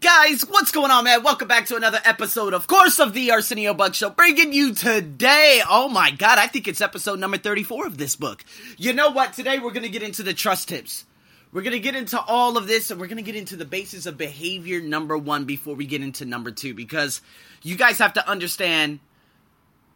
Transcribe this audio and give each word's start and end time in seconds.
Guys, 0.00 0.42
what's 0.42 0.70
going 0.70 0.92
on, 0.92 1.02
man? 1.02 1.24
Welcome 1.24 1.48
back 1.48 1.66
to 1.66 1.74
another 1.74 1.98
episode, 2.04 2.54
of 2.54 2.68
course, 2.68 3.00
of 3.00 3.14
the 3.14 3.32
Arsenio 3.32 3.74
Buck 3.74 3.94
Show. 3.94 4.10
Bringing 4.10 4.52
you 4.52 4.72
today, 4.72 5.60
oh 5.68 5.88
my 5.88 6.12
god, 6.12 6.38
I 6.38 6.46
think 6.46 6.68
it's 6.68 6.80
episode 6.80 7.18
number 7.18 7.36
34 7.36 7.88
of 7.88 7.98
this 7.98 8.14
book. 8.14 8.44
You 8.76 8.92
know 8.92 9.10
what? 9.10 9.32
Today 9.32 9.58
we're 9.58 9.72
gonna 9.72 9.88
get 9.88 10.04
into 10.04 10.22
the 10.22 10.32
trust 10.32 10.68
tips. 10.68 11.04
We're 11.50 11.62
gonna 11.62 11.80
get 11.80 11.96
into 11.96 12.20
all 12.20 12.56
of 12.56 12.68
this, 12.68 12.92
and 12.92 13.00
we're 13.00 13.08
gonna 13.08 13.22
get 13.22 13.34
into 13.34 13.56
the 13.56 13.64
basis 13.64 14.06
of 14.06 14.16
behavior 14.16 14.80
number 14.80 15.18
one 15.18 15.46
before 15.46 15.74
we 15.74 15.84
get 15.84 16.00
into 16.00 16.24
number 16.24 16.52
two, 16.52 16.74
because 16.74 17.20
you 17.64 17.74
guys 17.74 17.98
have 17.98 18.12
to 18.12 18.28
understand 18.28 19.00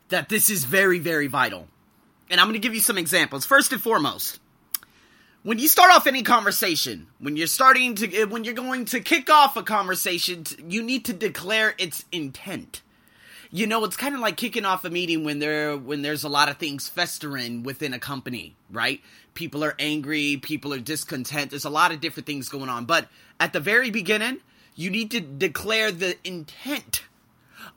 that 0.09 0.29
this 0.29 0.50
is 0.50 0.64
very, 0.64 0.98
very 0.98 1.29
vital. 1.29 1.69
And 2.29 2.41
I'm 2.41 2.48
gonna 2.48 2.59
give 2.59 2.75
you 2.75 2.80
some 2.80 2.98
examples. 2.98 3.46
First 3.46 3.73
and 3.73 3.80
foremost, 3.80 4.41
when 5.43 5.59
you 5.59 5.66
start 5.66 5.93
off 5.93 6.06
any 6.06 6.22
conversation, 6.22 7.09
when 7.18 7.36
you're 7.36 7.46
starting 7.46 7.96
to, 7.96 8.14
eh, 8.14 8.24
when 8.24 8.45
you're 8.45 8.54
going 8.54 8.84
to 8.86 9.00
kick 9.00 9.29
off 9.29 9.56
a 9.56 9.62
conversation, 9.62 10.45
you 10.68 10.82
need 10.82 11.04
to 11.06 11.12
declare 11.12 11.74
its 11.78 12.05
intent. 12.12 12.82
You 13.51 13.66
know, 13.66 13.84
it's 13.84 13.96
kind 13.96 14.15
of 14.15 14.20
like 14.20 14.37
kicking 14.37 14.65
off 14.65 14.84
a 14.84 14.91
meeting 14.91 15.24
when 15.24 15.41
there, 15.41 15.77
when 15.77 16.02
there's 16.02 16.24
a 16.24 16.28
lot 16.28 16.48
of 16.48 16.56
things 16.56 16.88
festering 16.88 17.65
within 17.65 17.92
a 17.92 17.98
company, 17.98 18.56
right? 18.70 19.01
People 19.34 19.62
are 19.65 19.74
angry, 19.78 20.38
people 20.41 20.73
are 20.73 20.78
discontent. 20.78 21.51
There's 21.51 21.65
a 21.65 21.70
lot 21.70 21.93
of 21.93 22.01
different 22.01 22.27
things 22.27 22.48
going 22.48 22.68
on, 22.68 22.87
but 22.87 23.09
at 23.38 23.52
the 23.52 23.60
very 23.60 23.90
beginning, 23.90 24.38
you 24.74 24.90
need 24.90 25.10
to 25.10 25.20
declare 25.20 25.90
the 25.90 26.16
intent 26.24 27.02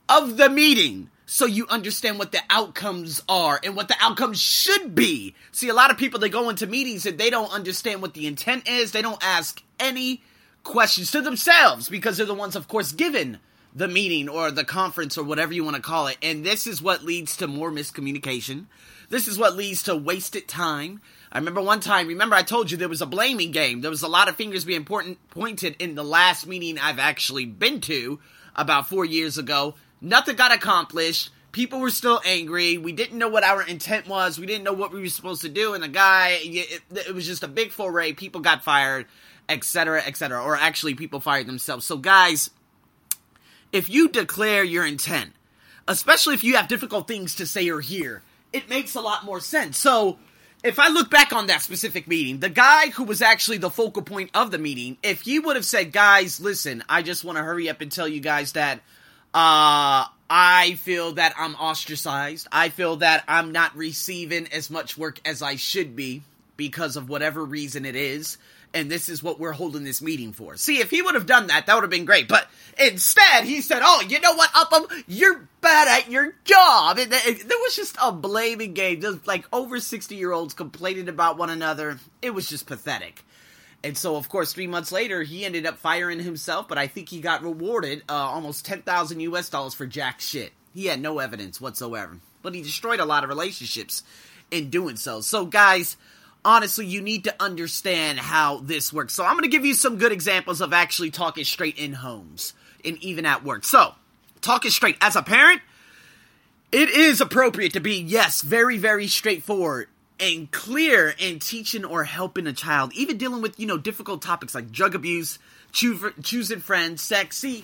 of 0.07 0.37
the 0.37 0.49
meeting 0.49 1.09
so 1.25 1.45
you 1.45 1.65
understand 1.67 2.19
what 2.19 2.31
the 2.31 2.41
outcomes 2.49 3.21
are 3.27 3.59
and 3.63 3.75
what 3.75 3.87
the 3.87 3.95
outcomes 3.99 4.39
should 4.39 4.93
be. 4.93 5.33
See, 5.51 5.69
a 5.69 5.73
lot 5.73 5.91
of 5.91 5.97
people 5.97 6.19
they 6.19 6.29
go 6.29 6.49
into 6.49 6.67
meetings 6.67 7.05
and 7.05 7.17
they 7.17 7.29
don't 7.29 7.51
understand 7.51 8.01
what 8.01 8.13
the 8.13 8.27
intent 8.27 8.67
is. 8.67 8.91
They 8.91 9.01
don't 9.01 9.23
ask 9.25 9.61
any 9.79 10.21
questions 10.63 11.11
to 11.11 11.21
themselves 11.21 11.89
because 11.89 12.17
they're 12.17 12.25
the 12.25 12.33
ones, 12.33 12.55
of 12.55 12.67
course, 12.67 12.91
given 12.91 13.39
the 13.73 13.87
meeting 13.87 14.29
or 14.29 14.51
the 14.51 14.63
conference 14.63 15.17
or 15.17 15.23
whatever 15.23 15.53
you 15.53 15.63
want 15.63 15.75
to 15.75 15.81
call 15.81 16.07
it. 16.07 16.17
And 16.21 16.45
this 16.45 16.65
is 16.65 16.81
what 16.81 17.03
leads 17.03 17.35
to 17.37 17.47
more 17.47 17.71
miscommunication. 17.71 18.65
This 19.09 19.27
is 19.27 19.37
what 19.37 19.55
leads 19.55 19.83
to 19.83 19.95
wasted 19.95 20.47
time. 20.47 21.01
I 21.31 21.37
remember 21.37 21.61
one 21.61 21.81
time, 21.81 22.07
remember 22.07 22.35
I 22.35 22.43
told 22.43 22.71
you 22.71 22.77
there 22.77 22.87
was 22.87 23.01
a 23.01 23.05
blaming 23.05 23.51
game. 23.51 23.81
There 23.81 23.91
was 23.91 24.01
a 24.01 24.07
lot 24.07 24.29
of 24.29 24.37
fingers 24.37 24.63
being 24.63 24.85
pointed 24.85 25.75
in 25.79 25.95
the 25.95 26.03
last 26.03 26.47
meeting 26.47 26.79
I've 26.79 26.99
actually 26.99 27.45
been 27.45 27.81
to 27.81 28.19
about 28.55 28.87
four 28.87 29.03
years 29.03 29.37
ago 29.37 29.75
Nothing 30.01 30.35
got 30.35 30.53
accomplished. 30.53 31.29
People 31.51 31.79
were 31.79 31.89
still 31.89 32.21
angry. 32.25 32.77
We 32.77 32.91
didn't 32.91 33.17
know 33.17 33.29
what 33.29 33.43
our 33.43 33.63
intent 33.63 34.07
was. 34.07 34.37
We 34.37 34.45
didn't 34.45 34.65
know 34.65 34.73
what 34.73 34.91
we 34.91 34.99
were 34.99 35.09
supposed 35.09 35.41
to 35.41 35.49
do. 35.49 35.73
And 35.73 35.83
the 35.83 35.87
guy, 35.87 36.37
it, 36.41 36.81
it 36.91 37.15
was 37.15 37.25
just 37.25 37.43
a 37.43 37.47
big 37.47 37.71
foray. 37.71 38.13
People 38.13 38.41
got 38.41 38.63
fired, 38.63 39.05
etc., 39.47 40.01
etc. 40.05 40.43
Or 40.43 40.55
actually, 40.55 40.95
people 40.95 41.19
fired 41.19 41.47
themselves. 41.47 41.85
So, 41.85 41.97
guys, 41.97 42.49
if 43.71 43.89
you 43.89 44.09
declare 44.09 44.63
your 44.63 44.85
intent, 44.85 45.31
especially 45.87 46.33
if 46.33 46.43
you 46.43 46.57
have 46.57 46.67
difficult 46.67 47.07
things 47.07 47.35
to 47.35 47.45
say 47.45 47.69
or 47.69 47.79
hear, 47.79 48.21
it 48.51 48.69
makes 48.69 48.95
a 48.95 49.01
lot 49.01 49.23
more 49.23 49.39
sense. 49.39 49.77
So, 49.77 50.19
if 50.65 50.79
I 50.79 50.89
look 50.89 51.11
back 51.11 51.31
on 51.31 51.47
that 51.47 51.61
specific 51.61 52.07
meeting, 52.07 52.39
the 52.39 52.49
guy 52.49 52.89
who 52.89 53.03
was 53.03 53.21
actually 53.21 53.59
the 53.59 53.69
focal 53.69 54.01
point 54.01 54.31
of 54.33 54.49
the 54.49 54.57
meeting, 54.57 54.97
if 55.03 55.21
he 55.21 55.37
would 55.39 55.55
have 55.55 55.65
said, 55.65 55.91
guys, 55.91 56.41
listen, 56.41 56.83
I 56.89 57.03
just 57.03 57.23
want 57.23 57.37
to 57.37 57.43
hurry 57.43 57.69
up 57.69 57.81
and 57.81 57.91
tell 57.91 58.07
you 58.07 58.19
guys 58.19 58.53
that 58.53 58.81
uh, 59.35 60.07
I 60.29 60.79
feel 60.79 61.11
that 61.13 61.35
I'm 61.37 61.55
ostracized. 61.55 62.47
I 62.53 62.69
feel 62.69 62.95
that 62.97 63.25
I'm 63.27 63.51
not 63.51 63.75
receiving 63.75 64.47
as 64.47 64.69
much 64.69 64.97
work 64.97 65.19
as 65.25 65.41
I 65.41 65.57
should 65.57 65.93
be 65.93 66.23
because 66.55 66.95
of 66.95 67.09
whatever 67.09 67.43
reason 67.43 67.85
it 67.85 67.97
is. 67.97 68.37
And 68.73 68.89
this 68.89 69.09
is 69.09 69.21
what 69.21 69.37
we're 69.37 69.51
holding 69.51 69.83
this 69.83 70.01
meeting 70.01 70.31
for. 70.31 70.55
See, 70.55 70.79
if 70.79 70.89
he 70.89 71.01
would 71.01 71.15
have 71.15 71.25
done 71.25 71.47
that, 71.47 71.65
that 71.65 71.75
would 71.75 71.83
have 71.83 71.91
been 71.91 72.05
great. 72.05 72.29
But 72.29 72.47
instead, 72.79 73.43
he 73.43 73.59
said, 73.59 73.81
Oh, 73.83 74.03
you 74.07 74.21
know 74.21 74.35
what, 74.35 74.51
Upham? 74.55 75.03
You're 75.05 75.49
bad 75.59 75.87
at 75.89 76.09
your 76.09 76.33
job. 76.45 76.97
And 76.97 77.11
there 77.11 77.57
was 77.61 77.75
just 77.75 77.97
a 78.01 78.13
blaming 78.13 78.73
game. 78.73 79.01
Just 79.01 79.27
like 79.27 79.45
over 79.51 79.81
60 79.81 80.15
year 80.15 80.31
olds 80.31 80.53
complaining 80.53 81.09
about 81.09 81.37
one 81.37 81.49
another. 81.49 81.99
It 82.21 82.31
was 82.31 82.47
just 82.47 82.67
pathetic. 82.67 83.23
And 83.85 83.95
so, 83.95 84.15
of 84.15 84.29
course, 84.29 84.51
three 84.51 84.65
months 84.65 84.91
later, 84.91 85.21
he 85.21 85.45
ended 85.45 85.67
up 85.67 85.77
firing 85.77 86.19
himself, 86.19 86.67
but 86.67 86.79
I 86.79 86.87
think 86.87 87.07
he 87.07 87.21
got 87.21 87.43
rewarded 87.43 88.01
uh, 88.09 88.13
almost 88.13 88.65
10,000 88.65 89.19
US 89.19 89.49
dollars 89.49 89.75
for 89.75 89.85
jack 89.85 90.19
shit. 90.19 90.53
He 90.73 90.87
had 90.87 90.99
no 90.99 91.19
evidence 91.19 91.61
whatsoever, 91.61 92.17
but 92.41 92.55
he 92.55 92.63
destroyed 92.63 92.99
a 92.99 93.05
lot 93.05 93.23
of 93.23 93.29
relationships 93.29 94.01
in 94.49 94.71
doing 94.71 94.95
so. 94.95 95.21
So, 95.21 95.45
guys, 95.45 95.97
honestly, 96.43 96.87
you 96.87 96.99
need 96.99 97.25
to 97.25 97.35
understand 97.39 98.17
how 98.17 98.57
this 98.57 98.91
works. 98.91 99.13
So, 99.13 99.23
I'm 99.23 99.33
going 99.33 99.43
to 99.43 99.55
give 99.55 99.65
you 99.65 99.75
some 99.75 99.99
good 99.99 100.11
examples 100.11 100.61
of 100.61 100.73
actually 100.73 101.11
talking 101.11 101.43
straight 101.43 101.77
in 101.77 101.93
homes 101.93 102.53
and 102.83 102.97
even 103.03 103.27
at 103.27 103.43
work. 103.43 103.63
So, 103.65 103.93
talking 104.41 104.71
straight. 104.71 104.97
As 104.99 105.15
a 105.15 105.21
parent, 105.21 105.61
it 106.71 106.89
is 106.89 107.21
appropriate 107.21 107.73
to 107.73 107.79
be, 107.81 108.01
yes, 108.01 108.41
very, 108.41 108.79
very 108.79 109.05
straightforward 109.05 109.89
and 110.19 110.49
clear 110.51 111.13
in 111.17 111.39
teaching 111.39 111.83
or 111.83 112.03
helping 112.03 112.47
a 112.47 112.53
child, 112.53 112.93
even 112.93 113.17
dealing 113.17 113.41
with, 113.41 113.59
you 113.59 113.67
know, 113.67 113.77
difficult 113.77 114.21
topics 114.21 114.55
like 114.55 114.71
drug 114.71 114.95
abuse, 114.95 115.39
choo- 115.71 116.13
choosing 116.23 116.59
friends, 116.59 117.01
sex. 117.01 117.37
See, 117.37 117.63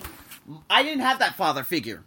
I 0.68 0.82
didn't 0.82 1.00
have 1.00 1.18
that 1.20 1.36
father 1.36 1.64
figure 1.64 2.02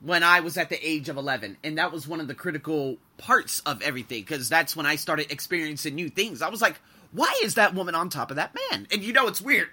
when 0.00 0.22
I 0.22 0.40
was 0.40 0.56
at 0.56 0.68
the 0.68 0.88
age 0.88 1.08
of 1.08 1.16
11. 1.16 1.56
And 1.64 1.78
that 1.78 1.92
was 1.92 2.06
one 2.06 2.20
of 2.20 2.28
the 2.28 2.34
critical 2.34 2.98
parts 3.16 3.60
of 3.60 3.82
everything 3.82 4.22
because 4.22 4.48
that's 4.48 4.76
when 4.76 4.86
I 4.86 4.96
started 4.96 5.32
experiencing 5.32 5.94
new 5.94 6.08
things. 6.08 6.42
I 6.42 6.48
was 6.48 6.62
like, 6.62 6.80
why 7.12 7.32
is 7.42 7.54
that 7.54 7.74
woman 7.74 7.94
on 7.94 8.08
top 8.08 8.30
of 8.30 8.36
that 8.36 8.54
man? 8.54 8.86
And 8.92 9.02
you 9.02 9.12
know, 9.12 9.26
it's 9.26 9.40
weird. 9.40 9.68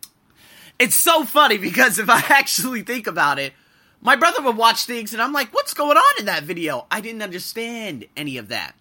it's 0.78 0.96
so 0.96 1.24
funny 1.24 1.58
because 1.58 1.98
if 1.98 2.08
I 2.08 2.18
actually 2.28 2.82
think 2.82 3.06
about 3.06 3.38
it, 3.38 3.52
my 4.00 4.16
brother 4.16 4.42
would 4.42 4.56
watch 4.56 4.84
things 4.84 5.12
and 5.12 5.22
I'm 5.22 5.32
like, 5.32 5.54
what's 5.54 5.74
going 5.74 5.96
on 5.96 6.18
in 6.18 6.26
that 6.26 6.42
video? 6.42 6.86
I 6.90 7.00
didn't 7.00 7.22
understand 7.22 8.06
any 8.16 8.36
of 8.36 8.48
that. 8.48 8.74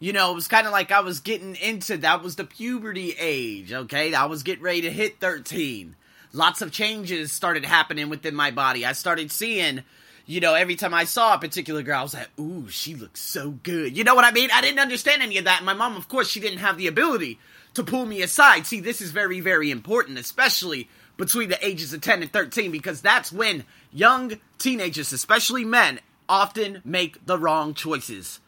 You 0.00 0.12
know, 0.12 0.30
it 0.30 0.34
was 0.34 0.46
kind 0.46 0.66
of 0.66 0.72
like 0.72 0.92
I 0.92 1.00
was 1.00 1.18
getting 1.20 1.56
into 1.56 1.96
that 1.98 2.22
was 2.22 2.36
the 2.36 2.44
puberty 2.44 3.16
age, 3.18 3.72
okay? 3.72 4.14
I 4.14 4.26
was 4.26 4.44
getting 4.44 4.62
ready 4.62 4.82
to 4.82 4.92
hit 4.92 5.18
13. 5.18 5.96
Lots 6.32 6.62
of 6.62 6.70
changes 6.70 7.32
started 7.32 7.64
happening 7.64 8.08
within 8.08 8.36
my 8.36 8.52
body. 8.52 8.86
I 8.86 8.92
started 8.92 9.32
seeing, 9.32 9.82
you 10.24 10.38
know, 10.38 10.54
every 10.54 10.76
time 10.76 10.94
I 10.94 11.02
saw 11.02 11.34
a 11.34 11.38
particular 11.38 11.82
girl, 11.82 11.98
I 11.98 12.02
was 12.02 12.14
like, 12.14 12.28
ooh, 12.38 12.68
she 12.68 12.94
looks 12.94 13.18
so 13.20 13.50
good. 13.50 13.96
You 13.96 14.04
know 14.04 14.14
what 14.14 14.24
I 14.24 14.30
mean? 14.30 14.50
I 14.52 14.60
didn't 14.60 14.78
understand 14.78 15.20
any 15.20 15.36
of 15.38 15.46
that. 15.46 15.58
And 15.58 15.66
my 15.66 15.74
mom, 15.74 15.96
of 15.96 16.06
course, 16.06 16.28
she 16.28 16.38
didn't 16.38 16.58
have 16.58 16.78
the 16.78 16.86
ability 16.86 17.40
to 17.74 17.82
pull 17.82 18.06
me 18.06 18.22
aside. 18.22 18.66
See, 18.66 18.78
this 18.78 19.00
is 19.00 19.10
very, 19.10 19.40
very 19.40 19.68
important, 19.68 20.16
especially 20.16 20.88
between 21.16 21.48
the 21.48 21.66
ages 21.66 21.92
of 21.92 22.02
10 22.02 22.22
and 22.22 22.32
13, 22.32 22.70
because 22.70 23.00
that's 23.00 23.32
when 23.32 23.64
young 23.92 24.38
teenagers, 24.58 25.12
especially 25.12 25.64
men, 25.64 25.98
often 26.28 26.82
make 26.84 27.26
the 27.26 27.38
wrong 27.38 27.74
choices 27.74 28.38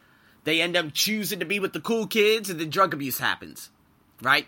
they 0.43 0.61
end 0.61 0.75
up 0.75 0.93
choosing 0.93 1.39
to 1.39 1.45
be 1.45 1.59
with 1.59 1.73
the 1.73 1.81
cool 1.81 2.07
kids, 2.07 2.49
and 2.49 2.59
then 2.59 2.69
drug 2.69 2.93
abuse 2.93 3.19
happens, 3.19 3.69
right? 4.21 4.47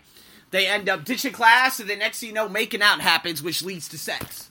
They 0.50 0.66
end 0.66 0.88
up 0.88 1.04
ditching 1.04 1.32
class, 1.32 1.80
and 1.80 1.88
the 1.88 1.96
next 1.96 2.20
thing 2.20 2.30
you 2.30 2.34
know, 2.34 2.48
making 2.48 2.82
out 2.82 3.00
happens, 3.00 3.42
which 3.42 3.62
leads 3.62 3.88
to 3.88 3.98
sex. 3.98 4.50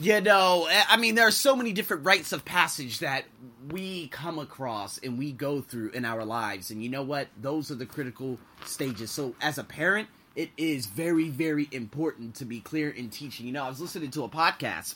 You 0.00 0.20
know, 0.20 0.68
I 0.88 0.96
mean, 0.96 1.16
there 1.16 1.26
are 1.26 1.32
so 1.32 1.56
many 1.56 1.72
different 1.72 2.04
rites 2.04 2.32
of 2.32 2.44
passage 2.44 3.00
that 3.00 3.24
we 3.68 4.06
come 4.08 4.38
across 4.38 4.98
and 4.98 5.18
we 5.18 5.32
go 5.32 5.60
through 5.60 5.90
in 5.90 6.04
our 6.04 6.24
lives. 6.24 6.70
And 6.70 6.80
you 6.80 6.88
know 6.88 7.02
what? 7.02 7.26
Those 7.40 7.72
are 7.72 7.74
the 7.74 7.86
critical 7.86 8.38
stages. 8.64 9.10
So, 9.10 9.34
as 9.40 9.58
a 9.58 9.64
parent, 9.64 10.06
it 10.36 10.50
is 10.56 10.86
very, 10.86 11.30
very 11.30 11.68
important 11.72 12.36
to 12.36 12.44
be 12.44 12.60
clear 12.60 12.90
in 12.90 13.10
teaching. 13.10 13.46
You 13.46 13.52
know, 13.52 13.64
I 13.64 13.68
was 13.68 13.80
listening 13.80 14.12
to 14.12 14.22
a 14.22 14.28
podcast 14.28 14.94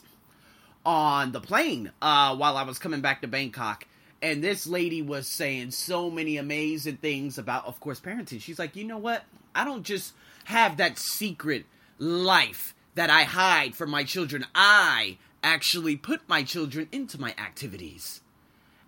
on 0.85 1.33
the 1.33 1.41
plane 1.41 1.91
uh, 2.01 2.37
while 2.37 2.55
I 2.55 2.63
was 2.63 2.79
coming 2.79 3.01
back 3.01 3.21
to 3.21 3.27
Bangkok, 3.27 3.85
and 4.23 4.41
this 4.41 4.65
lady 4.65 5.01
was 5.01 5.27
saying 5.27 5.71
so 5.71 6.09
many 6.09 6.37
amazing 6.37 6.97
things 6.97 7.37
about 7.37 7.65
of 7.67 7.79
course 7.79 7.99
parenting. 7.99 8.41
She's 8.41 8.57
like 8.57 8.75
you 8.75 8.85
know 8.85 8.97
what? 8.97 9.23
I 9.53 9.65
don't 9.65 9.83
just 9.83 10.13
have 10.45 10.77
that 10.77 10.97
secret 10.97 11.65
life 11.99 12.73
that 12.95 13.09
i 13.09 13.23
hide 13.23 13.75
from 13.75 13.91
my 13.91 14.03
children. 14.03 14.45
I 14.55 15.17
actually 15.43 15.95
put 15.97 16.21
my 16.27 16.43
children 16.43 16.87
into 16.91 17.19
my 17.19 17.35
activities. 17.37 18.21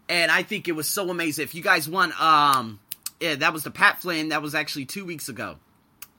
And 0.07 0.31
i 0.31 0.41
think 0.41 0.67
it 0.67 0.71
was 0.71 0.87
so 0.87 1.09
amazing. 1.09 1.43
If 1.43 1.53
you 1.53 1.61
guys 1.61 1.87
want 1.87 2.19
um 2.19 2.79
yeah 3.19 3.35
that 3.35 3.53
was 3.53 3.63
the 3.63 3.71
pat 3.71 4.01
flynn. 4.01 4.29
That 4.29 4.41
was 4.41 4.55
actually 4.55 4.85
two 4.85 5.05
weeks 5.05 5.27
ago 5.29 5.57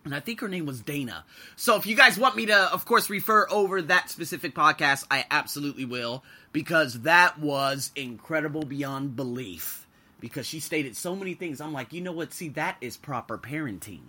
and 0.06 0.14
I 0.14 0.20
think 0.20 0.40
her 0.40 0.48
name 0.48 0.66
was 0.66 0.80
Dana. 0.80 1.24
So 1.56 1.74
if 1.74 1.84
you 1.84 1.96
guys 1.96 2.16
want 2.16 2.36
me 2.36 2.46
to, 2.46 2.72
of 2.72 2.84
course, 2.84 3.10
refer 3.10 3.48
over 3.50 3.82
that 3.82 4.08
specific 4.08 4.54
podcast, 4.54 5.04
I 5.10 5.24
absolutely 5.32 5.84
will 5.84 6.22
because 6.52 7.00
that 7.00 7.40
was 7.40 7.90
incredible 7.96 8.62
beyond 8.62 9.16
belief. 9.16 9.84
Because 10.20 10.46
she 10.46 10.60
stated 10.60 10.96
so 10.96 11.16
many 11.16 11.34
things. 11.34 11.60
I'm 11.60 11.72
like, 11.72 11.92
you 11.92 12.00
know 12.00 12.12
what? 12.12 12.32
See, 12.32 12.48
that 12.50 12.76
is 12.80 12.96
proper 12.96 13.36
parenting. 13.36 14.02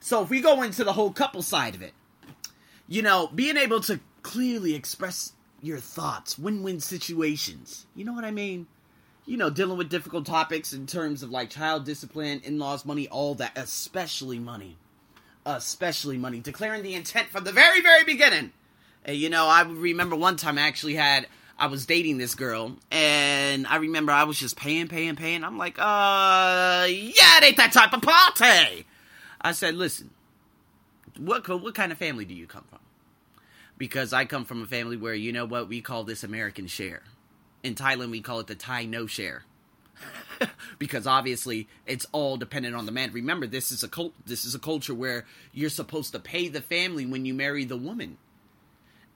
So 0.00 0.22
if 0.22 0.30
we 0.30 0.40
go 0.40 0.62
into 0.62 0.84
the 0.84 0.94
whole 0.94 1.12
couple 1.12 1.42
side 1.42 1.74
of 1.74 1.82
it, 1.82 1.92
you 2.88 3.02
know, 3.02 3.26
being 3.26 3.58
able 3.58 3.80
to 3.82 4.00
clearly 4.22 4.74
express 4.74 5.34
your 5.60 5.78
thoughts, 5.78 6.38
win 6.38 6.62
win 6.62 6.80
situations. 6.80 7.86
You 7.94 8.06
know 8.06 8.14
what 8.14 8.24
I 8.24 8.30
mean? 8.30 8.66
You 9.26 9.36
know, 9.36 9.50
dealing 9.50 9.76
with 9.76 9.90
difficult 9.90 10.24
topics 10.24 10.72
in 10.72 10.86
terms 10.86 11.22
of 11.22 11.30
like 11.30 11.50
child 11.50 11.84
discipline, 11.84 12.40
in 12.42 12.58
laws, 12.58 12.86
money, 12.86 13.06
all 13.08 13.34
that, 13.36 13.56
especially 13.56 14.38
money. 14.38 14.78
Especially 15.46 16.18
money, 16.18 16.40
declaring 16.40 16.82
the 16.82 16.94
intent 16.94 17.28
from 17.28 17.44
the 17.44 17.52
very, 17.52 17.80
very 17.80 18.04
beginning. 18.04 18.52
And, 19.04 19.16
you 19.16 19.28
know, 19.28 19.46
I 19.46 19.62
remember 19.62 20.16
one 20.16 20.36
time 20.36 20.58
I 20.58 20.62
actually 20.62 20.94
had, 20.94 21.26
I 21.58 21.66
was 21.66 21.86
dating 21.86 22.18
this 22.18 22.34
girl, 22.34 22.76
and 22.90 23.66
I 23.66 23.76
remember 23.76 24.12
I 24.12 24.24
was 24.24 24.38
just 24.38 24.56
paying, 24.56 24.88
paying, 24.88 25.16
paying. 25.16 25.44
I'm 25.44 25.58
like, 25.58 25.78
uh, 25.78 26.86
yeah, 26.88 27.38
it 27.38 27.44
ain't 27.44 27.56
that 27.58 27.72
type 27.72 27.92
of 27.92 28.02
party. 28.02 28.86
I 29.40 29.52
said, 29.52 29.74
listen, 29.74 30.10
what 31.18 31.46
what 31.48 31.74
kind 31.74 31.92
of 31.92 31.98
family 31.98 32.24
do 32.24 32.34
you 32.34 32.46
come 32.46 32.64
from? 32.68 32.80
Because 33.76 34.12
I 34.12 34.24
come 34.24 34.44
from 34.44 34.62
a 34.62 34.66
family 34.66 34.96
where 34.96 35.14
you 35.14 35.32
know 35.32 35.44
what 35.44 35.68
we 35.68 35.80
call 35.80 36.04
this 36.04 36.24
American 36.24 36.66
share. 36.66 37.02
In 37.62 37.74
Thailand, 37.74 38.10
we 38.10 38.20
call 38.20 38.40
it 38.40 38.46
the 38.46 38.54
Thai 38.54 38.86
no 38.86 39.06
share. 39.06 39.44
because 40.78 41.06
obviously 41.06 41.68
it's 41.86 42.06
all 42.12 42.36
dependent 42.36 42.74
on 42.74 42.86
the 42.86 42.92
man. 42.92 43.12
Remember, 43.12 43.46
this 43.46 43.70
is 43.70 43.82
a 43.82 43.88
cult. 43.88 44.12
This 44.26 44.44
is 44.44 44.54
a 44.54 44.58
culture 44.58 44.94
where 44.94 45.24
you're 45.52 45.70
supposed 45.70 46.12
to 46.12 46.18
pay 46.18 46.48
the 46.48 46.60
family 46.60 47.06
when 47.06 47.24
you 47.24 47.34
marry 47.34 47.64
the 47.64 47.76
woman, 47.76 48.18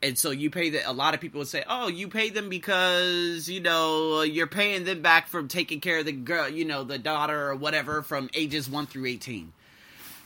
and 0.02 0.18
so 0.18 0.30
you 0.30 0.50
pay 0.50 0.70
the. 0.70 0.88
A 0.88 0.92
lot 0.92 1.14
of 1.14 1.20
people 1.20 1.38
would 1.38 1.48
say, 1.48 1.64
"Oh, 1.68 1.88
you 1.88 2.08
pay 2.08 2.30
them 2.30 2.48
because 2.48 3.48
you 3.48 3.60
know 3.60 4.22
you're 4.22 4.46
paying 4.46 4.84
them 4.84 5.02
back 5.02 5.28
from 5.28 5.48
taking 5.48 5.80
care 5.80 5.98
of 5.98 6.06
the 6.06 6.12
girl, 6.12 6.48
you 6.48 6.64
know, 6.64 6.84
the 6.84 6.98
daughter 6.98 7.48
or 7.48 7.56
whatever 7.56 8.02
from 8.02 8.30
ages 8.34 8.68
one 8.68 8.86
through 8.86 9.06
18." 9.06 9.52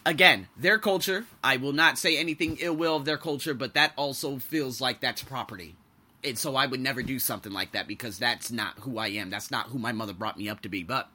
Again, 0.05 0.49
their 0.57 0.79
culture. 0.79 1.27
I 1.45 1.59
will 1.59 1.73
not 1.73 1.97
say 1.97 2.17
anything 2.17 2.57
ill 2.61 2.75
will 2.75 2.97
of 2.97 3.05
their 3.05 3.19
culture, 3.19 3.55
but 3.55 3.75
that 3.75 3.93
also 3.97 4.39
feels 4.39 4.81
like 4.81 5.01
that's 5.01 5.23
property 5.23 5.77
and 6.25 6.39
so 6.39 6.57
I 6.57 6.67
would 6.67 6.81
never 6.81 7.03
do 7.03 7.19
something 7.19 7.53
like 7.53 7.73
that 7.73 7.89
because 7.89 8.19
that's 8.19 8.51
not 8.51 8.79
who 8.81 8.99
I 8.99 9.09
am. 9.09 9.31
That's 9.31 9.51
not 9.51 9.67
who 9.69 9.79
my 9.79 9.93
mother 9.93 10.13
brought 10.13 10.39
me 10.39 10.49
up 10.49 10.63
to 10.63 10.69
be. 10.69 10.83
But 10.83 11.09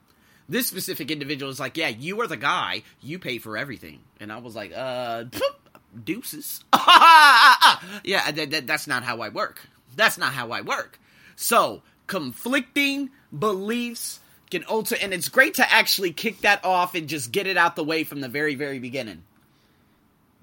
this 0.50 0.68
specific 0.68 1.12
individual 1.12 1.52
is 1.52 1.60
like, 1.60 1.78
yeah, 1.78 1.90
you 1.90 2.20
are 2.22 2.28
the 2.28 2.38
guy. 2.38 2.84
You 3.02 3.20
pay 3.20 3.38
for 3.38 3.58
everything. 3.58 4.02
And 4.20 4.32
I 4.32 4.38
was 4.38 4.56
like, 4.56 4.72
uh, 4.76 5.26
deuces. 6.04 6.64
yeah, 6.74 8.32
that, 8.32 8.50
that, 8.52 8.68
that's 8.68 8.88
not 8.88 9.04
how 9.04 9.22
I 9.22 9.30
work. 9.30 9.62
That's 9.96 10.18
not 10.18 10.34
how 10.34 10.52
I 10.52 10.62
work. 10.62 11.00
So 11.36 11.82
conflicting 12.08 13.10
beliefs 13.38 14.20
can 14.50 14.64
alter, 14.64 14.96
and 15.02 15.14
it's 15.14 15.30
great 15.30 15.56
to 15.56 15.72
actually 15.72 16.14
kick 16.14 16.42
that 16.42 16.64
off 16.64 16.96
and 16.96 17.08
just 17.08 17.32
get 17.32 17.48
it 17.48 17.58
out 17.58 17.76
the 17.76 17.84
way 17.84 18.04
from 18.04 18.22
the 18.22 18.30
very, 18.30 18.56
very 18.56 18.80
beginning. 18.80 19.24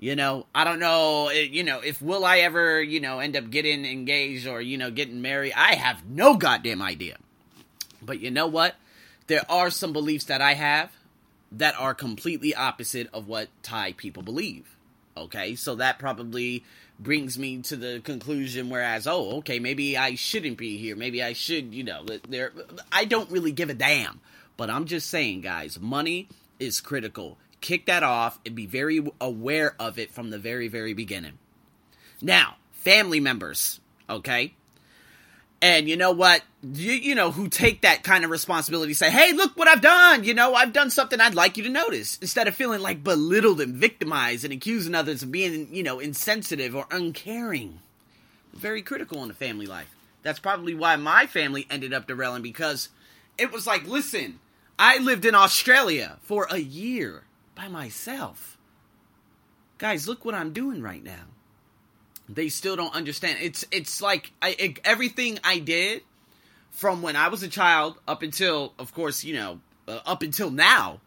You 0.04 0.16
know, 0.16 0.44
I 0.54 0.64
don't 0.64 0.80
know, 0.80 1.28
eh, 1.28 1.48
you 1.50 1.64
know, 1.64 1.80
if 1.80 2.02
will 2.02 2.26
I 2.26 2.40
ever, 2.40 2.82
you 2.82 3.00
know, 3.00 3.20
end 3.20 3.38
up 3.38 3.48
getting 3.48 3.86
engaged 3.86 4.46
or, 4.46 4.60
you 4.60 4.76
know, 4.76 4.90
getting 4.90 5.22
married. 5.22 5.54
I 5.56 5.76
have 5.76 6.04
no 6.06 6.36
goddamn 6.36 6.82
idea. 6.82 7.16
But 8.02 8.20
you 8.20 8.30
know 8.30 8.46
what? 8.46 8.74
There 9.28 9.50
are 9.50 9.70
some 9.70 9.94
beliefs 9.94 10.26
that 10.26 10.42
I 10.42 10.52
have 10.52 10.90
that 11.52 11.74
are 11.80 11.94
completely 11.94 12.54
opposite 12.54 13.08
of 13.14 13.28
what 13.28 13.48
Thai 13.62 13.92
people 13.92 14.22
believe. 14.22 14.76
Okay? 15.16 15.54
So 15.54 15.76
that 15.76 15.98
probably 15.98 16.64
brings 17.00 17.38
me 17.38 17.62
to 17.62 17.74
the 17.74 18.00
conclusion 18.04 18.68
whereas 18.70 19.04
oh 19.08 19.38
okay 19.38 19.58
maybe 19.58 19.96
i 19.96 20.14
shouldn't 20.14 20.56
be 20.56 20.76
here 20.76 20.94
maybe 20.94 21.24
i 21.24 21.32
should 21.32 21.74
you 21.74 21.82
know 21.82 22.06
there 22.28 22.52
i 22.92 23.04
don't 23.04 23.32
really 23.32 23.50
give 23.50 23.68
a 23.68 23.74
damn 23.74 24.20
but 24.56 24.70
i'm 24.70 24.84
just 24.84 25.10
saying 25.10 25.40
guys 25.40 25.80
money 25.80 26.28
is 26.60 26.80
critical 26.80 27.36
kick 27.64 27.86
that 27.86 28.02
off 28.02 28.38
and 28.44 28.54
be 28.54 28.66
very 28.66 29.04
aware 29.20 29.74
of 29.80 29.98
it 29.98 30.12
from 30.12 30.28
the 30.28 30.38
very, 30.38 30.68
very 30.68 30.92
beginning. 30.92 31.38
Now, 32.20 32.56
family 32.72 33.20
members, 33.20 33.80
okay? 34.08 34.52
And 35.62 35.88
you 35.88 35.96
know 35.96 36.12
what? 36.12 36.42
You, 36.62 36.92
you 36.92 37.14
know, 37.14 37.30
who 37.30 37.48
take 37.48 37.80
that 37.80 38.02
kind 38.02 38.22
of 38.22 38.30
responsibility, 38.30 38.92
say, 38.92 39.10
hey, 39.10 39.32
look 39.32 39.56
what 39.56 39.66
I've 39.66 39.80
done. 39.80 40.24
You 40.24 40.34
know, 40.34 40.52
I've 40.52 40.74
done 40.74 40.90
something 40.90 41.18
I'd 41.18 41.34
like 41.34 41.56
you 41.56 41.64
to 41.64 41.70
notice. 41.70 42.18
Instead 42.18 42.48
of 42.48 42.54
feeling 42.54 42.82
like 42.82 43.02
belittled 43.02 43.62
and 43.62 43.74
victimized 43.74 44.44
and 44.44 44.52
accusing 44.52 44.94
others 44.94 45.22
of 45.22 45.32
being, 45.32 45.74
you 45.74 45.82
know, 45.82 46.00
insensitive 46.00 46.76
or 46.76 46.86
uncaring. 46.90 47.78
Very 48.52 48.82
critical 48.82 49.22
in 49.22 49.28
the 49.28 49.34
family 49.34 49.64
life. 49.64 49.88
That's 50.22 50.38
probably 50.38 50.74
why 50.74 50.96
my 50.96 51.26
family 51.26 51.66
ended 51.70 51.94
up 51.94 52.06
derailing 52.06 52.42
because 52.42 52.90
it 53.38 53.50
was 53.50 53.66
like, 53.66 53.86
listen, 53.86 54.38
I 54.78 54.98
lived 54.98 55.24
in 55.24 55.34
Australia 55.34 56.18
for 56.20 56.46
a 56.50 56.58
year 56.58 57.22
by 57.54 57.68
myself. 57.68 58.58
Guys, 59.78 60.08
look 60.08 60.24
what 60.24 60.34
I'm 60.34 60.52
doing 60.52 60.82
right 60.82 61.02
now. 61.02 61.24
They 62.28 62.48
still 62.48 62.76
don't 62.76 62.94
understand. 62.94 63.38
It's 63.42 63.64
it's 63.70 64.00
like 64.00 64.32
I, 64.40 64.56
it, 64.58 64.80
everything 64.84 65.38
I 65.44 65.58
did 65.58 66.02
from 66.70 67.02
when 67.02 67.16
I 67.16 67.28
was 67.28 67.42
a 67.42 67.48
child 67.48 67.98
up 68.08 68.22
until, 68.22 68.72
of 68.78 68.94
course, 68.94 69.24
you 69.24 69.34
know, 69.34 69.60
uh, 69.86 70.00
up 70.06 70.22
until 70.22 70.50
now, 70.50 71.00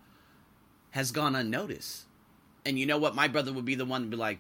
has 0.92 1.12
gone 1.12 1.36
unnoticed. 1.36 2.06
And 2.66 2.78
you 2.78 2.86
know 2.86 2.98
what? 2.98 3.16
My 3.16 3.28
brother 3.28 3.52
would 3.52 3.66
be 3.66 3.76
the 3.76 3.86
one 3.86 4.04
to 4.04 4.08
be 4.08 4.18
like, 4.18 4.40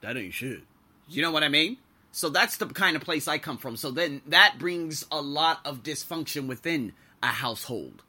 "That 0.00 0.16
ain't 0.16 0.34
shit." 0.34 0.62
You 1.08 1.22
know 1.22 1.30
what 1.30 1.44
I 1.44 1.48
mean? 1.48 1.76
So 2.12 2.28
that's 2.28 2.56
the 2.56 2.66
kind 2.66 2.96
of 2.96 3.02
place 3.02 3.28
I 3.28 3.38
come 3.38 3.58
from. 3.58 3.76
So 3.76 3.90
then 3.90 4.22
that 4.26 4.56
brings 4.58 5.06
a 5.12 5.20
lot 5.20 5.60
of 5.64 5.82
dysfunction 5.82 6.46
within 6.46 6.92
a 7.22 7.28
household. 7.28 8.02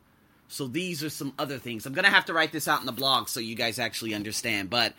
So 0.51 0.67
these 0.67 1.01
are 1.01 1.09
some 1.09 1.33
other 1.39 1.57
things. 1.57 1.85
I'm 1.85 1.93
going 1.93 2.03
to 2.03 2.11
have 2.11 2.25
to 2.25 2.33
write 2.33 2.51
this 2.51 2.67
out 2.67 2.81
in 2.81 2.85
the 2.85 2.91
blog 2.91 3.29
so 3.29 3.39
you 3.39 3.55
guys 3.55 3.79
actually 3.79 4.13
understand. 4.13 4.69
But 4.69 4.93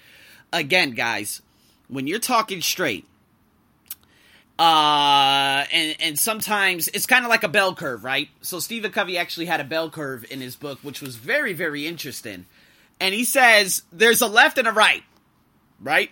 again, 0.51 0.93
guys, 0.93 1.43
when 1.89 2.07
you're 2.07 2.19
talking 2.19 2.63
straight, 2.63 3.07
uh, 4.59 5.65
and 5.71 5.97
and 6.01 6.19
sometimes 6.19 6.89
it's 6.89 7.05
kind 7.05 7.25
of 7.25 7.29
like 7.29 7.43
a 7.43 7.49
bell 7.49 7.75
curve, 7.75 8.03
right? 8.03 8.29
So 8.41 8.61
Stephen 8.61 8.93
Covey 8.93 9.19
actually 9.19 9.47
had 9.47 9.61
a 9.61 9.65
bell 9.65 9.91
curve 9.91 10.25
in 10.31 10.41
his 10.41 10.57
book, 10.57 10.79
which 10.83 11.03
was 11.03 11.17
very 11.17 11.53
very 11.53 11.87
interesting. 11.87 12.47
And 12.99 13.15
he 13.15 13.25
says 13.25 13.83
there's 13.93 14.23
a 14.23 14.29
left 14.29 14.57
and 14.57 14.67
a 14.67 14.73
right, 14.73 15.03
right? 15.81 16.11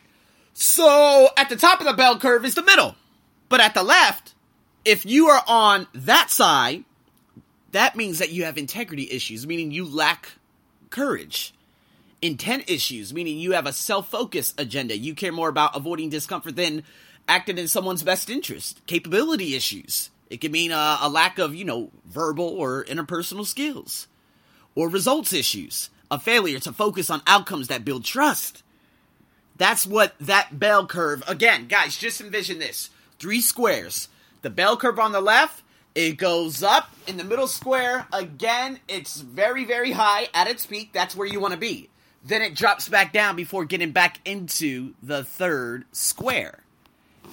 So 0.53 1.29
at 1.39 1.49
the 1.49 1.57
top 1.57 1.81
of 1.81 1.87
the 1.87 1.95
bell 1.95 2.19
curve 2.19 2.45
is 2.45 2.55
the 2.55 2.63
middle, 2.63 2.95
but 3.49 3.61
at 3.61 3.73
the 3.73 3.83
left, 3.83 4.35
if 4.85 5.07
you 5.07 5.29
are 5.29 5.43
on 5.47 5.87
that 5.95 6.29
side, 6.29 6.85
that 7.73 7.97
means 7.97 8.19
that 8.19 8.33
you 8.33 8.45
have 8.45 8.59
integrity 8.59 9.09
issues, 9.11 9.47
meaning 9.47 9.71
you 9.71 9.85
lack 9.85 10.33
courage. 10.91 11.55
Intent 12.23 12.69
issues, 12.69 13.15
meaning 13.15 13.39
you 13.39 13.53
have 13.53 13.67
a 13.67 13.73
self 13.73 14.09
focused 14.09 14.61
agenda. 14.61 14.97
You 14.97 15.15
care 15.15 15.33
more 15.33 15.49
about 15.49 15.77
avoiding 15.77 16.11
discomfort 16.11 16.57
than 16.57 16.83
acting 17.27 17.57
in 17.57 17.69
someone's 17.69 18.03
best 18.03 18.29
interest. 18.29 18.85
Capability 18.87 19.55
issues. 19.55 20.11
It 20.29 20.41
can 20.41 20.53
mean 20.53 20.71
a, 20.71 20.99
a 21.01 21.09
lack 21.09 21.39
of, 21.39 21.55
you 21.55 21.65
know, 21.65 21.91
verbal 22.05 22.47
or 22.47 22.85
interpersonal 22.85 23.47
skills. 23.47 24.07
Or 24.75 24.89
results 24.89 25.33
issues. 25.33 25.91
A 26.11 26.19
failure 26.19 26.59
to 26.61 26.73
focus 26.73 27.09
on 27.09 27.23
outcomes 27.27 27.69
that 27.69 27.85
build 27.85 28.05
trust. 28.05 28.63
That's 29.57 29.87
what 29.87 30.15
that 30.21 30.59
bell 30.59 30.87
curve, 30.87 31.23
again, 31.29 31.69
guys, 31.69 31.97
just 31.97 32.21
envision 32.21 32.59
this. 32.59 32.91
Three 33.19 33.41
squares. 33.41 34.09
The 34.43 34.51
bell 34.51 34.77
curve 34.77 34.99
on 34.99 35.13
the 35.13 35.21
left 35.21 35.63
it 35.95 36.17
goes 36.17 36.63
up 36.63 36.91
in 37.07 37.17
the 37.17 37.25
middle 37.25 37.47
square. 37.47 38.07
Again, 38.13 38.79
it's 38.89 39.21
very, 39.21 39.65
very 39.65 39.93
high 39.93 40.29
at 40.33 40.49
its 40.49 40.67
peak. 40.67 40.93
That's 40.93 41.17
where 41.17 41.27
you 41.27 41.41
want 41.41 41.53
to 41.53 41.59
be. 41.59 41.89
Then 42.25 42.43
it 42.43 42.55
drops 42.55 42.89
back 42.89 43.13
down 43.13 43.35
before 43.35 43.65
getting 43.65 43.93
back 43.93 44.21
into 44.25 44.95
the 45.03 45.25
third 45.25 45.85
square. 45.93 46.61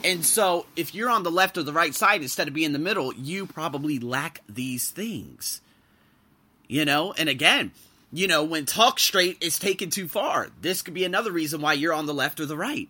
And 0.04 0.24
so, 0.24 0.66
if 0.76 0.94
you're 0.94 1.10
on 1.10 1.24
the 1.24 1.32
left 1.32 1.58
or 1.58 1.64
the 1.64 1.74
right 1.74 1.94
side 1.94 2.22
instead 2.22 2.48
of 2.48 2.54
being 2.54 2.68
in 2.68 2.74
the 2.74 2.80
middle, 2.80 3.14
you 3.14 3.48
probably 3.48 4.00
lack 4.00 4.42
these 4.48 4.90
things. 4.90 5.62
You 6.68 6.86
know, 6.86 7.14
and 7.14 7.30
again, 7.30 7.72
you 8.12 8.28
know, 8.28 8.44
when 8.44 8.66
talk 8.66 9.00
straight 9.00 9.38
is 9.42 9.58
taken 9.58 9.90
too 9.90 10.08
far, 10.08 10.50
this 10.62 10.82
could 10.82 10.94
be 10.94 11.06
another 11.06 11.32
reason 11.32 11.62
why 11.62 11.74
you're 11.74 11.94
on 11.94 12.06
the 12.06 12.14
left 12.14 12.40
or 12.40 12.46
the 12.46 12.58
right 12.58 12.90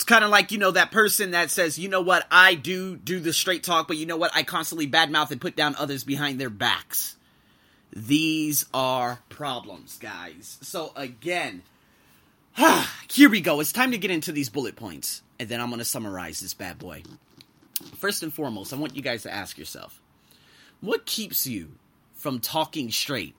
it's 0.00 0.04
kind 0.06 0.24
of 0.24 0.30
like 0.30 0.50
you 0.50 0.56
know 0.56 0.70
that 0.70 0.90
person 0.92 1.32
that 1.32 1.50
says 1.50 1.78
you 1.78 1.86
know 1.86 2.00
what? 2.00 2.26
I 2.30 2.54
do 2.54 2.96
do 2.96 3.20
the 3.20 3.34
straight 3.34 3.62
talk 3.62 3.86
but 3.86 3.98
you 3.98 4.06
know 4.06 4.16
what? 4.16 4.30
I 4.34 4.42
constantly 4.42 4.88
badmouth 4.88 5.30
and 5.30 5.38
put 5.38 5.56
down 5.56 5.76
others 5.76 6.04
behind 6.04 6.40
their 6.40 6.48
backs. 6.48 7.18
These 7.92 8.64
are 8.72 9.18
problems 9.28 9.98
guys. 9.98 10.56
So 10.62 10.92
again 10.96 11.64
here 13.10 13.28
we 13.28 13.42
go. 13.42 13.60
It's 13.60 13.72
time 13.72 13.90
to 13.90 13.98
get 13.98 14.10
into 14.10 14.32
these 14.32 14.48
bullet 14.48 14.74
points 14.74 15.20
and 15.38 15.50
then 15.50 15.60
i'm 15.60 15.68
going 15.68 15.80
to 15.80 15.84
summarize 15.84 16.40
this 16.40 16.54
bad 16.54 16.78
boy. 16.78 17.02
First 17.98 18.22
and 18.22 18.32
foremost 18.32 18.72
i 18.72 18.76
want 18.76 18.96
you 18.96 19.02
guys 19.02 19.24
to 19.24 19.30
ask 19.30 19.58
yourself 19.58 20.00
what 20.80 21.04
keeps 21.04 21.46
you 21.46 21.72
from 22.14 22.40
talking 22.40 22.90
straight? 22.90 23.34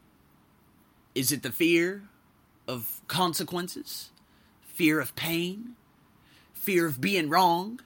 Is 1.16 1.32
it 1.32 1.42
the 1.42 1.52
fear 1.52 2.04
of 2.68 3.02
consequences? 3.08 4.12
Fear 4.62 5.00
of 5.00 5.16
pain 5.16 5.76
fear 6.62 6.86
of 6.86 7.02
being 7.02 7.30
wrong, 7.30 7.80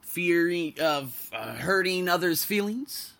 fear 0.00 0.72
of 0.80 1.30
uh, 1.32 1.54
hurting 1.54 2.08
others' 2.08 2.44
feelings? 2.44 3.12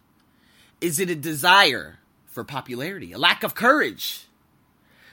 Is 0.81 0.99
it 0.99 1.11
a 1.11 1.15
desire 1.15 1.99
for 2.27 2.45
popularity, 2.45 3.13
a 3.13 3.19
lack 3.19 3.43
of 3.43 3.55
courage? 3.55 4.27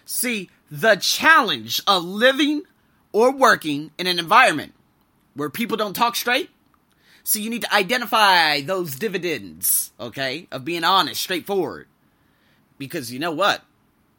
See, 0.05 0.49
the 0.69 0.95
challenge 0.95 1.81
of 1.87 2.03
living 2.03 2.63
or 3.11 3.31
working 3.31 3.91
in 3.97 4.07
an 4.07 4.19
environment 4.19 4.73
where 5.33 5.49
people 5.49 5.77
don't 5.77 5.95
talk 5.95 6.15
straight. 6.15 6.49
So 7.23 7.39
you 7.39 7.49
need 7.49 7.61
to 7.61 7.73
identify 7.73 8.61
those 8.61 8.95
dividends, 8.95 9.91
okay, 9.99 10.47
of 10.51 10.65
being 10.65 10.83
honest, 10.83 11.21
straightforward. 11.21 11.87
Because 12.77 13.13
you 13.13 13.19
know 13.19 13.31
what? 13.31 13.61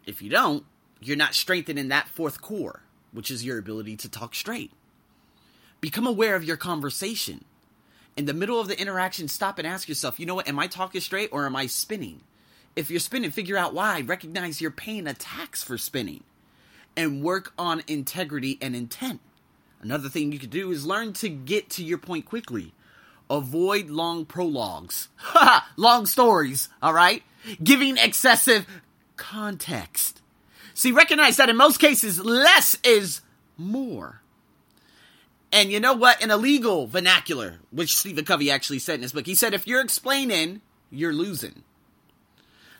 If 0.06 0.22
you 0.22 0.30
don't, 0.30 0.64
you're 1.00 1.16
not 1.16 1.34
strengthening 1.34 1.88
that 1.88 2.08
fourth 2.08 2.40
core 2.40 2.84
which 3.14 3.30
is 3.30 3.44
your 3.44 3.58
ability 3.58 3.96
to 3.96 4.08
talk 4.08 4.34
straight. 4.34 4.72
Become 5.84 6.06
aware 6.06 6.34
of 6.34 6.44
your 6.44 6.56
conversation. 6.56 7.44
In 8.16 8.24
the 8.24 8.32
middle 8.32 8.58
of 8.58 8.68
the 8.68 8.80
interaction, 8.80 9.28
stop 9.28 9.58
and 9.58 9.68
ask 9.68 9.86
yourself, 9.86 10.18
you 10.18 10.24
know 10.24 10.34
what, 10.34 10.48
am 10.48 10.58
I 10.58 10.66
talking 10.66 11.02
straight 11.02 11.28
or 11.30 11.44
am 11.44 11.54
I 11.54 11.66
spinning? 11.66 12.22
If 12.74 12.90
you're 12.90 12.98
spinning, 12.98 13.30
figure 13.30 13.58
out 13.58 13.74
why. 13.74 14.00
Recognize 14.00 14.62
you're 14.62 14.70
paying 14.70 15.06
a 15.06 15.12
tax 15.12 15.62
for 15.62 15.76
spinning. 15.76 16.24
And 16.96 17.22
work 17.22 17.52
on 17.58 17.82
integrity 17.86 18.56
and 18.62 18.74
intent. 18.74 19.20
Another 19.82 20.08
thing 20.08 20.32
you 20.32 20.38
could 20.38 20.48
do 20.48 20.70
is 20.70 20.86
learn 20.86 21.12
to 21.12 21.28
get 21.28 21.68
to 21.72 21.84
your 21.84 21.98
point 21.98 22.24
quickly. 22.24 22.72
Avoid 23.28 23.90
long 23.90 24.24
prologues. 24.24 25.10
long 25.76 26.06
stories, 26.06 26.70
alright? 26.82 27.24
Giving 27.62 27.98
excessive 27.98 28.66
context. 29.18 30.22
See, 30.72 30.92
recognize 30.92 31.36
that 31.36 31.50
in 31.50 31.58
most 31.58 31.76
cases, 31.76 32.24
less 32.24 32.74
is 32.82 33.20
more. 33.58 34.22
And 35.54 35.70
you 35.70 35.78
know 35.78 35.94
what? 35.94 36.20
In 36.20 36.32
a 36.32 36.36
legal 36.36 36.88
vernacular, 36.88 37.60
which 37.70 37.96
Stephen 37.96 38.24
Covey 38.24 38.50
actually 38.50 38.80
said 38.80 38.96
in 38.96 39.02
his 39.02 39.12
book, 39.12 39.24
he 39.24 39.36
said, 39.36 39.54
if 39.54 39.68
you're 39.68 39.80
explaining, 39.80 40.62
you're 40.90 41.12
losing. 41.12 41.62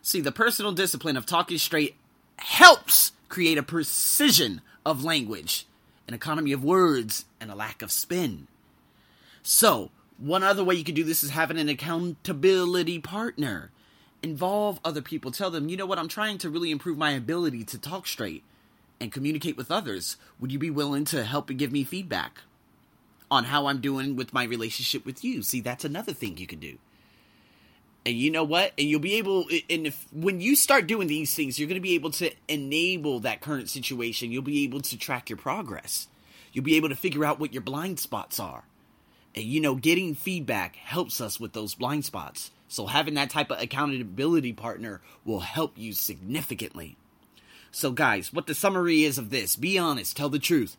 See, 0.02 0.20
the 0.20 0.32
personal 0.32 0.72
discipline 0.72 1.16
of 1.16 1.24
talking 1.24 1.56
straight 1.58 1.94
helps 2.36 3.12
create 3.28 3.58
a 3.58 3.62
precision 3.62 4.60
of 4.84 5.04
language, 5.04 5.68
an 6.08 6.14
economy 6.14 6.50
of 6.50 6.64
words, 6.64 7.26
and 7.40 7.48
a 7.48 7.54
lack 7.54 7.80
of 7.80 7.92
spin. 7.92 8.48
So, 9.44 9.92
one 10.18 10.42
other 10.42 10.64
way 10.64 10.74
you 10.74 10.82
can 10.82 10.96
do 10.96 11.04
this 11.04 11.22
is 11.22 11.30
having 11.30 11.58
an 11.58 11.68
accountability 11.68 12.98
partner 12.98 13.70
involve 14.20 14.80
other 14.84 15.00
people. 15.00 15.30
Tell 15.30 15.52
them, 15.52 15.68
you 15.68 15.76
know 15.76 15.86
what, 15.86 16.00
I'm 16.00 16.08
trying 16.08 16.38
to 16.38 16.50
really 16.50 16.72
improve 16.72 16.98
my 16.98 17.12
ability 17.12 17.62
to 17.66 17.78
talk 17.78 18.08
straight 18.08 18.42
and 19.00 19.12
communicate 19.12 19.56
with 19.56 19.70
others. 19.70 20.16
Would 20.40 20.50
you 20.50 20.58
be 20.58 20.70
willing 20.70 21.04
to 21.04 21.22
help 21.22 21.50
and 21.50 21.58
give 21.58 21.70
me 21.70 21.84
feedback 21.84 22.40
on 23.30 23.44
how 23.44 23.66
I'm 23.66 23.80
doing 23.80 24.16
with 24.16 24.32
my 24.32 24.44
relationship 24.44 25.04
with 25.04 25.24
you? 25.24 25.42
See, 25.42 25.60
that's 25.60 25.84
another 25.84 26.12
thing 26.12 26.36
you 26.36 26.46
can 26.46 26.58
do. 26.58 26.78
And 28.06 28.16
you 28.16 28.30
know 28.30 28.44
what? 28.44 28.72
And 28.78 28.86
you'll 28.88 29.00
be 29.00 29.14
able, 29.14 29.46
and 29.70 29.86
if 29.86 30.06
when 30.12 30.40
you 30.40 30.56
start 30.56 30.86
doing 30.86 31.08
these 31.08 31.34
things, 31.34 31.58
you're 31.58 31.68
going 31.68 31.80
to 31.80 31.80
be 31.80 31.94
able 31.94 32.10
to 32.12 32.30
enable 32.48 33.20
that 33.20 33.40
current 33.40 33.70
situation. 33.70 34.30
You'll 34.30 34.42
be 34.42 34.64
able 34.64 34.82
to 34.82 34.98
track 34.98 35.30
your 35.30 35.38
progress. 35.38 36.08
You'll 36.52 36.64
be 36.64 36.76
able 36.76 36.90
to 36.90 36.96
figure 36.96 37.24
out 37.24 37.40
what 37.40 37.54
your 37.54 37.62
blind 37.62 37.98
spots 37.98 38.38
are. 38.38 38.64
And 39.34 39.44
you 39.44 39.60
know, 39.60 39.74
getting 39.74 40.14
feedback 40.14 40.76
helps 40.76 41.20
us 41.20 41.40
with 41.40 41.54
those 41.54 41.74
blind 41.74 42.04
spots. 42.04 42.50
So 42.68 42.86
having 42.86 43.14
that 43.14 43.30
type 43.30 43.50
of 43.50 43.60
accountability 43.60 44.52
partner 44.52 45.00
will 45.24 45.40
help 45.40 45.72
you 45.76 45.92
significantly. 45.92 46.96
So 47.70 47.90
guys, 47.90 48.32
what 48.32 48.46
the 48.46 48.54
summary 48.54 49.02
is 49.02 49.18
of 49.18 49.30
this, 49.30 49.56
be 49.56 49.78
honest, 49.78 50.16
tell 50.16 50.28
the 50.28 50.38
truth. 50.38 50.76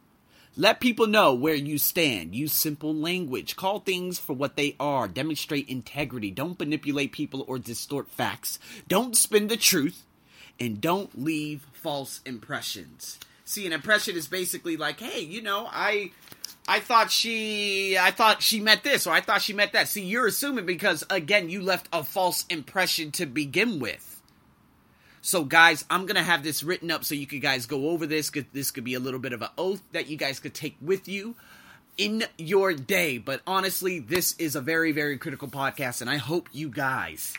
Let 0.58 0.80
people 0.80 1.08
know 1.08 1.34
where 1.34 1.54
you 1.56 1.78
stand. 1.78 2.34
Use 2.34 2.54
simple 2.54 2.96
language. 2.96 3.58
Call 3.58 3.80
things 3.80 4.20
for 4.20 4.32
what 4.32 4.56
they 4.56 4.78
are. 4.80 5.10
Demonstrate 5.10 5.68
integrity. 5.68 6.32
Don't 6.32 6.58
manipulate 6.58 7.12
people 7.12 7.44
or 7.46 7.60
distort 7.60 8.10
facts. 8.10 8.58
Don't 8.88 9.18
spin 9.18 9.48
the 9.48 9.58
truth. 9.58 10.04
And 10.58 10.80
don't 10.80 11.22
leave 11.22 11.68
false 11.74 12.22
impressions. 12.26 13.20
See, 13.44 13.68
an 13.68 13.74
impression 13.74 14.16
is 14.16 14.28
basically 14.28 14.78
like, 14.78 15.02
hey, 15.02 15.20
you 15.20 15.42
know, 15.42 15.68
I 15.70 16.12
I 16.68 16.80
thought 16.80 17.12
she 17.12 17.98
I 17.98 18.12
thought 18.12 18.42
she 18.42 18.62
meant 18.62 18.84
this 18.84 19.06
or 19.06 19.14
I 19.14 19.20
thought 19.20 19.42
she 19.42 19.52
meant 19.52 19.74
that. 19.74 19.90
See, 19.90 20.06
you're 20.06 20.28
assuming 20.28 20.66
because 20.66 21.04
again, 21.10 21.50
you 21.50 21.62
left 21.62 21.90
a 21.92 22.02
false 22.04 22.46
impression 22.50 23.12
to 23.12 23.26
begin 23.26 23.80
with. 23.82 24.15
So 25.26 25.44
guys, 25.44 25.84
I'm 25.90 26.06
going 26.06 26.18
to 26.18 26.22
have 26.22 26.44
this 26.44 26.62
written 26.62 26.92
up 26.92 27.04
so 27.04 27.16
you 27.16 27.26
could 27.26 27.42
guys 27.42 27.66
go 27.66 27.90
over 27.90 28.06
this 28.06 28.30
this 28.54 28.70
could 28.70 28.84
be 28.84 28.94
a 28.94 29.00
little 29.00 29.20
bit 29.20 29.34
of 29.34 29.42
an 29.42 29.50
oath 29.58 29.82
that 29.92 30.06
you 30.08 30.18
guys 30.18 30.40
could 30.40 30.54
take 30.54 30.78
with 30.80 31.08
you 31.08 31.34
in 31.98 32.26
your 32.38 32.74
day. 32.74 33.18
But 33.18 33.42
honestly, 33.48 33.98
this 33.98 34.36
is 34.38 34.56
a 34.56 34.62
very 34.62 34.92
very 34.92 35.18
critical 35.18 35.48
podcast 35.48 36.02
and 36.02 36.12
I 36.12 36.18
hope 36.18 36.50
you 36.52 36.70
guys 36.70 37.34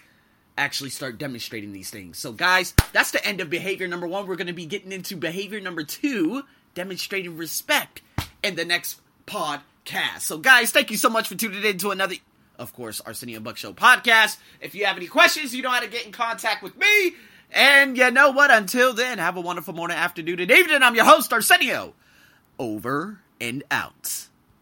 actually 0.59 0.91
start 0.91 1.17
demonstrating 1.17 1.73
these 1.73 1.89
things. 1.89 2.19
So 2.19 2.33
guys, 2.33 2.75
that's 2.93 3.13
the 3.13 3.25
end 3.25 3.41
of 3.41 3.51
behavior 3.51 3.87
number 3.87 4.09
1. 4.09 4.27
We're 4.27 4.35
going 4.35 4.49
to 4.49 4.53
be 4.53 4.67
getting 4.67 4.91
into 4.91 5.17
behavior 5.17 5.61
number 5.61 5.85
2, 5.85 6.43
demonstrating 6.75 7.37
respect 7.37 8.03
in 8.43 8.57
the 8.57 8.65
next 8.65 9.01
podcast. 9.29 10.23
So, 10.23 10.39
guys, 10.39 10.73
thank 10.73 10.91
you 10.91 10.97
so 10.97 11.09
much 11.09 11.29
for 11.29 11.37
tuning 11.37 11.63
in 11.63 11.79
to 11.79 11.91
another, 11.93 12.17
of 12.59 12.73
course, 12.73 13.01
Arsenio 13.01 13.39
Buck 13.39 13.57
Show 13.57 13.73
podcast. 13.73 14.39
If 14.61 14.75
you 14.75 14.87
have 14.87 14.97
any 14.97 15.07
questions, 15.07 15.55
you 15.55 15.63
know 15.63 15.71
how 15.71 15.79
to 15.79 15.89
get 15.89 16.05
in 16.05 16.11
contact 16.11 16.65
with 16.65 16.77
me. 16.77 17.15
And 17.53 17.97
you 17.97 18.11
know 18.11 18.31
what? 18.31 18.51
Until 18.51 18.93
then, 18.93 19.19
have 19.19 19.37
a 19.37 19.41
wonderful 19.41 19.75
morning, 19.75 19.97
afternoon, 19.97 20.41
and 20.41 20.51
evening. 20.51 20.83
I'm 20.83 20.95
your 20.95 21.05
host, 21.05 21.33
Arsenio. 21.33 21.95
Over 22.59 23.21
and 23.41 23.63
out. 23.71 24.27